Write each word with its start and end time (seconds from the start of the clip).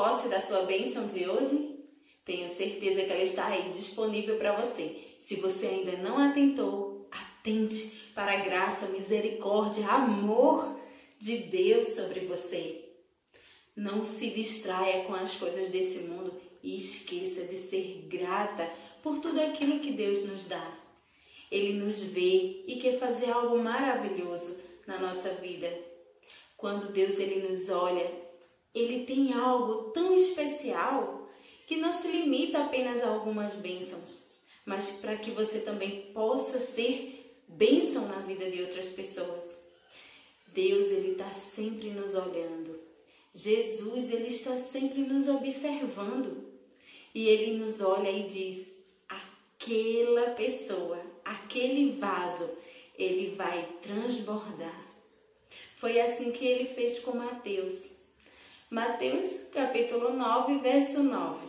posse 0.00 0.28
da 0.28 0.40
sua 0.40 0.62
bênção 0.62 1.06
de 1.06 1.28
hoje? 1.28 1.78
Tenho 2.24 2.48
certeza 2.48 3.02
que 3.02 3.12
ela 3.12 3.22
está 3.22 3.48
aí 3.48 3.70
disponível 3.70 4.38
para 4.38 4.56
você. 4.56 4.96
Se 5.18 5.34
você 5.36 5.66
ainda 5.66 5.98
não 5.98 6.16
atentou, 6.16 7.06
atente 7.10 8.10
para 8.14 8.32
a 8.32 8.42
graça, 8.42 8.86
misericórdia, 8.86 9.86
amor 9.86 10.80
de 11.18 11.36
Deus 11.36 11.88
sobre 11.88 12.20
você. 12.20 12.88
Não 13.76 14.06
se 14.06 14.30
distraia 14.30 15.04
com 15.04 15.14
as 15.14 15.36
coisas 15.36 15.68
desse 15.68 15.98
mundo 15.98 16.32
e 16.62 16.76
esqueça 16.76 17.44
de 17.44 17.58
ser 17.58 18.06
grata 18.08 18.72
por 19.02 19.18
tudo 19.18 19.38
aquilo 19.38 19.80
que 19.80 19.92
Deus 19.92 20.26
nos 20.26 20.44
dá. 20.44 20.78
Ele 21.50 21.74
nos 21.74 22.02
vê 22.02 22.64
e 22.66 22.78
quer 22.80 22.98
fazer 22.98 23.30
algo 23.30 23.58
maravilhoso 23.58 24.56
na 24.86 24.98
nossa 24.98 25.28
vida. 25.34 25.70
Quando 26.56 26.90
Deus 26.90 27.18
ele 27.18 27.46
nos 27.46 27.68
olha, 27.68 28.29
ele 28.74 29.04
tem 29.04 29.32
algo 29.32 29.90
tão 29.90 30.14
especial 30.14 31.28
que 31.66 31.76
não 31.76 31.92
se 31.92 32.08
limita 32.08 32.64
apenas 32.64 33.02
a 33.02 33.08
algumas 33.08 33.54
bênçãos, 33.56 34.22
mas 34.64 34.90
para 34.90 35.16
que 35.16 35.30
você 35.30 35.60
também 35.60 36.12
possa 36.12 36.58
ser 36.60 37.20
bênção 37.46 38.06
na 38.08 38.20
vida 38.20 38.50
de 38.50 38.62
outras 38.62 38.88
pessoas. 38.88 39.44
Deus 40.48 40.86
ele 40.86 41.12
está 41.12 41.32
sempre 41.32 41.90
nos 41.90 42.14
olhando. 42.14 42.80
Jesus 43.32 44.12
ele 44.12 44.26
está 44.26 44.56
sempre 44.56 45.02
nos 45.02 45.28
observando 45.28 46.50
e 47.14 47.28
ele 47.28 47.56
nos 47.56 47.80
olha 47.80 48.10
e 48.10 48.26
diz: 48.26 48.66
aquela 49.08 50.30
pessoa, 50.30 51.00
aquele 51.24 51.92
vaso, 51.92 52.50
ele 52.98 53.34
vai 53.36 53.68
transbordar. 53.82 54.86
Foi 55.76 56.00
assim 56.00 56.32
que 56.32 56.44
ele 56.44 56.74
fez 56.74 56.98
com 56.98 57.16
Mateus. 57.16 57.99
Mateus, 58.70 59.48
capítulo 59.52 60.12
9, 60.12 60.58
verso 60.58 61.02
9. 61.02 61.44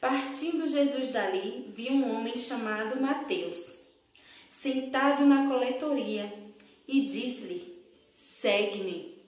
Partindo 0.00 0.64
Jesus 0.64 1.08
dali, 1.08 1.72
viu 1.74 1.92
um 1.92 2.14
homem 2.14 2.36
chamado 2.36 3.00
Mateus, 3.00 3.76
sentado 4.48 5.26
na 5.26 5.48
coletoria, 5.48 6.32
e 6.86 7.00
disse-lhe: 7.00 7.82
Segue-me. 8.14 9.18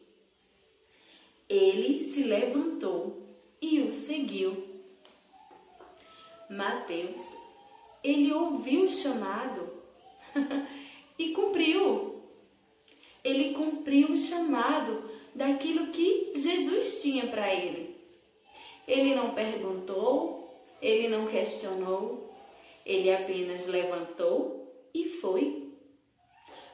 Ele 1.48 2.04
se 2.04 2.22
levantou 2.22 3.26
e 3.60 3.80
o 3.80 3.92
seguiu. 3.92 4.80
Mateus, 6.48 7.18
ele 8.00 8.32
ouviu 8.32 8.84
o 8.84 8.88
chamado 8.88 9.72
e 11.18 11.32
cumpriu 11.32 12.10
ele 13.22 13.54
cumpriu 13.54 14.12
o 14.12 14.16
chamado 14.16 15.10
daquilo 15.40 15.86
que 15.86 16.32
Jesus 16.36 17.00
tinha 17.00 17.26
para 17.28 17.50
ele. 17.52 17.96
Ele 18.86 19.14
não 19.14 19.32
perguntou, 19.32 20.62
ele 20.82 21.08
não 21.08 21.26
questionou, 21.26 22.30
ele 22.84 23.10
apenas 23.10 23.66
levantou 23.66 24.70
e 24.92 25.08
foi. 25.08 25.72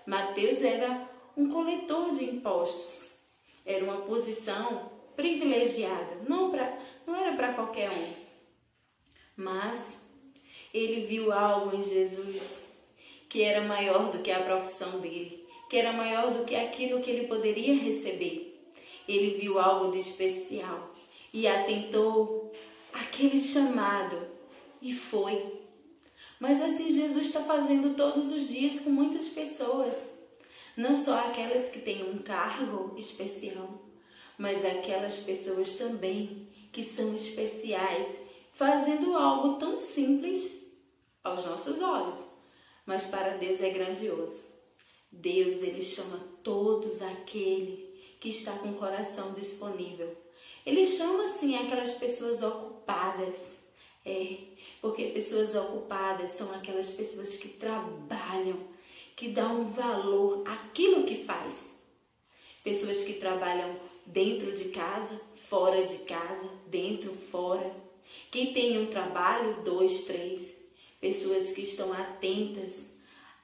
Mateus 0.04 0.60
era 0.62 1.08
um 1.36 1.48
coletor 1.48 2.10
de 2.10 2.24
impostos. 2.24 3.16
Era 3.64 3.84
uma 3.84 3.98
posição 3.98 4.90
privilegiada, 5.14 6.16
não, 6.28 6.50
pra, 6.50 6.76
não 7.06 7.14
era 7.14 7.36
para 7.36 7.54
qualquer 7.54 7.88
um. 7.88 8.12
Mas 9.36 9.96
ele 10.74 11.06
viu 11.06 11.32
algo 11.32 11.76
em 11.76 11.84
Jesus 11.84 12.66
que 13.28 13.42
era 13.42 13.60
maior 13.60 14.10
do 14.10 14.22
que 14.22 14.30
a 14.32 14.42
profissão 14.42 14.98
dele 14.98 15.46
que 15.68 15.76
era 15.76 15.92
maior 15.92 16.32
do 16.32 16.44
que 16.44 16.54
aquilo 16.54 17.00
que 17.00 17.10
ele 17.10 17.26
poderia 17.26 17.74
receber. 17.74 18.55
Ele 19.06 19.38
viu 19.38 19.58
algo 19.58 19.92
de 19.92 19.98
especial 19.98 20.94
e 21.32 21.46
atentou 21.46 22.52
aquele 22.92 23.38
chamado 23.38 24.26
e 24.80 24.94
foi. 24.94 25.60
Mas 26.38 26.60
assim 26.60 26.90
Jesus 26.90 27.26
está 27.26 27.42
fazendo 27.42 27.96
todos 27.96 28.30
os 28.30 28.48
dias 28.48 28.80
com 28.80 28.90
muitas 28.90 29.28
pessoas, 29.28 30.08
não 30.76 30.94
só 30.94 31.18
aquelas 31.20 31.68
que 31.68 31.80
têm 31.80 32.10
um 32.10 32.18
cargo 32.18 32.94
especial, 32.98 33.82
mas 34.38 34.64
aquelas 34.64 35.16
pessoas 35.18 35.76
também 35.76 36.48
que 36.72 36.82
são 36.82 37.14
especiais, 37.14 38.14
fazendo 38.52 39.14
algo 39.16 39.58
tão 39.58 39.78
simples 39.78 40.50
aos 41.24 41.44
nossos 41.44 41.80
olhos, 41.80 42.20
mas 42.84 43.04
para 43.04 43.36
Deus 43.38 43.62
é 43.62 43.70
grandioso. 43.70 44.44
Deus, 45.10 45.62
ele 45.62 45.82
chama 45.82 46.18
todos 46.42 47.00
aquele 47.00 47.95
que 48.20 48.28
está 48.28 48.52
com 48.52 48.70
o 48.70 48.74
coração 48.74 49.32
disponível. 49.32 50.16
Ele 50.64 50.86
chama 50.86 51.28
sim 51.28 51.56
aquelas 51.56 51.92
pessoas 51.92 52.42
ocupadas. 52.42 53.36
É, 54.04 54.38
porque 54.80 55.06
pessoas 55.06 55.54
ocupadas 55.54 56.30
são 56.30 56.52
aquelas 56.54 56.90
pessoas 56.90 57.36
que 57.36 57.48
trabalham, 57.48 58.58
que 59.16 59.28
dão 59.28 59.68
valor 59.68 60.46
àquilo 60.46 61.04
que 61.04 61.24
faz. 61.24 61.76
Pessoas 62.62 63.02
que 63.02 63.14
trabalham 63.14 63.76
dentro 64.06 64.52
de 64.52 64.70
casa, 64.70 65.20
fora 65.34 65.84
de 65.84 65.98
casa, 65.98 66.48
dentro, 66.66 67.12
fora. 67.14 67.74
Que 68.30 68.52
tem 68.52 68.78
um 68.78 68.86
trabalho, 68.86 69.62
dois, 69.62 70.04
três. 70.04 70.56
Pessoas 71.00 71.50
que 71.50 71.62
estão 71.62 71.92
atentas 71.92 72.86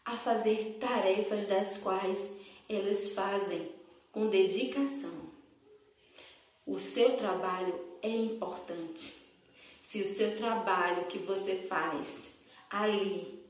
a 0.04 0.16
fazer 0.16 0.78
tarefas 0.80 1.46
das 1.46 1.78
quais 1.78 2.18
elas 2.68 3.10
fazem 3.10 3.81
com 4.12 4.28
dedicação. 4.28 5.32
O 6.64 6.78
seu 6.78 7.16
trabalho 7.16 7.74
é 8.00 8.08
importante. 8.08 9.14
Se 9.82 10.00
o 10.02 10.06
seu 10.06 10.36
trabalho 10.36 11.06
que 11.06 11.18
você 11.18 11.56
faz 11.56 12.28
ali 12.70 13.42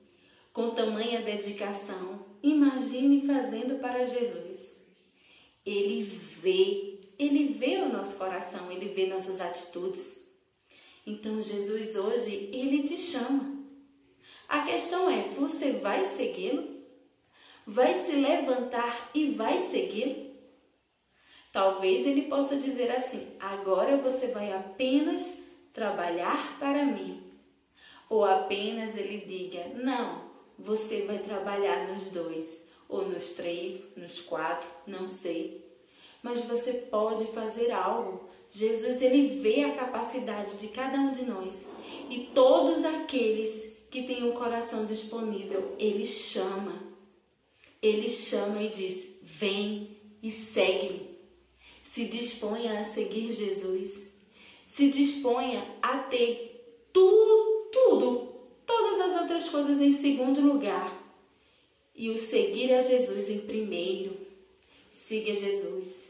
com 0.52 0.70
tamanha 0.70 1.20
dedicação, 1.20 2.24
imagine 2.42 3.26
fazendo 3.26 3.80
para 3.80 4.06
Jesus. 4.06 4.70
Ele 5.66 6.02
vê, 6.02 7.00
ele 7.18 7.52
vê 7.52 7.76
o 7.78 7.92
nosso 7.92 8.16
coração, 8.16 8.72
ele 8.72 8.88
vê 8.88 9.06
nossas 9.06 9.40
atitudes. 9.40 10.18
Então 11.06 11.42
Jesus 11.42 11.96
hoje, 11.96 12.48
ele 12.52 12.82
te 12.84 12.96
chama 12.96 13.52
a 14.52 14.60
questão 14.64 15.08
é: 15.08 15.28
você 15.30 15.72
vai 15.72 16.04
segui-lo? 16.04 16.82
Vai 17.66 17.94
se 17.94 18.12
levantar 18.12 19.10
e 19.14 19.30
vai 19.30 19.58
segui-lo? 19.58 20.31
Talvez 21.52 22.06
ele 22.06 22.22
possa 22.22 22.56
dizer 22.56 22.90
assim: 22.90 23.28
agora 23.38 23.98
você 23.98 24.28
vai 24.28 24.52
apenas 24.52 25.38
trabalhar 25.72 26.58
para 26.58 26.84
mim. 26.84 27.22
Ou 28.08 28.24
apenas 28.24 28.96
ele 28.96 29.18
diga: 29.18 29.68
não, 29.74 30.22
você 30.58 31.02
vai 31.02 31.18
trabalhar 31.18 31.88
nos 31.88 32.10
dois, 32.10 32.62
ou 32.88 33.06
nos 33.06 33.34
três, 33.34 33.86
nos 33.96 34.20
quatro, 34.20 34.68
não 34.86 35.08
sei. 35.08 35.70
Mas 36.22 36.40
você 36.40 36.72
pode 36.72 37.26
fazer 37.32 37.70
algo. 37.70 38.30
Jesus 38.48 39.00
ele 39.02 39.40
vê 39.40 39.64
a 39.64 39.74
capacidade 39.74 40.56
de 40.56 40.68
cada 40.68 40.98
um 40.98 41.10
de 41.10 41.24
nós 41.24 41.64
e 42.08 42.26
todos 42.34 42.84
aqueles 42.84 43.72
que 43.90 44.02
tem 44.02 44.28
o 44.28 44.34
coração 44.34 44.86
disponível, 44.86 45.74
ele 45.78 46.04
chama. 46.04 46.82
Ele 47.80 48.08
chama 48.08 48.62
e 48.62 48.68
diz: 48.68 49.06
Vem 49.22 49.96
e 50.22 50.30
segue-me. 50.30 51.11
Se 51.92 52.06
disponha 52.06 52.80
a 52.80 52.84
seguir 52.84 53.30
Jesus. 53.30 54.02
Se 54.66 54.90
disponha 54.90 55.62
a 55.82 55.98
ter 55.98 56.88
tudo, 56.90 57.68
tudo, 57.70 58.32
todas 58.64 58.98
as 58.98 59.20
outras 59.20 59.50
coisas 59.50 59.78
em 59.78 59.92
segundo 59.92 60.40
lugar. 60.40 60.90
E 61.94 62.08
o 62.08 62.16
seguir 62.16 62.72
a 62.72 62.80
Jesus 62.80 63.28
em 63.28 63.40
primeiro. 63.40 64.16
Siga 64.90 65.36
Jesus. 65.36 66.02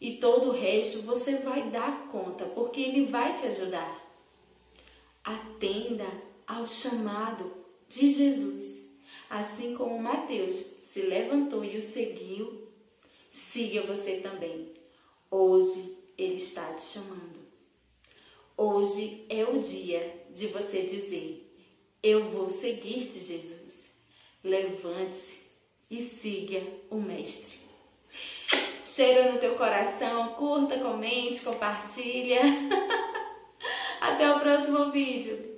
E 0.00 0.16
todo 0.16 0.48
o 0.48 0.52
resto 0.52 1.02
você 1.02 1.36
vai 1.36 1.70
dar 1.70 2.08
conta, 2.08 2.44
porque 2.46 2.80
Ele 2.80 3.04
vai 3.04 3.32
te 3.36 3.46
ajudar. 3.46 4.04
Atenda 5.22 6.08
ao 6.44 6.66
chamado 6.66 7.48
de 7.88 8.10
Jesus. 8.10 8.84
Assim 9.30 9.76
como 9.76 10.02
Mateus 10.02 10.56
se 10.82 11.00
levantou 11.02 11.64
e 11.64 11.76
o 11.76 11.80
seguiu, 11.80 12.66
siga 13.30 13.82
você 13.82 14.16
também. 14.16 14.81
Hoje 15.34 15.96
ele 16.18 16.34
está 16.34 16.74
te 16.74 16.82
chamando. 16.82 17.40
Hoje 18.54 19.24
é 19.30 19.42
o 19.42 19.58
dia 19.58 20.26
de 20.28 20.48
você 20.48 20.82
dizer: 20.82 21.56
Eu 22.02 22.28
vou 22.28 22.50
seguir-te, 22.50 23.18
Jesus. 23.18 23.86
Levante-se 24.44 25.40
e 25.90 26.02
siga 26.02 26.62
o 26.90 26.96
Mestre. 26.96 27.58
Cheiro 28.84 29.32
no 29.32 29.38
teu 29.38 29.54
coração, 29.54 30.34
curta, 30.34 30.78
comente, 30.78 31.40
compartilha. 31.40 32.42
Até 34.02 34.30
o 34.30 34.38
próximo 34.38 34.92
vídeo. 34.92 35.51